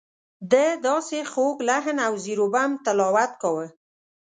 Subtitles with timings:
[0.51, 3.67] ده داسې خوږ لحن او زیر و بم تلاوت کاوه.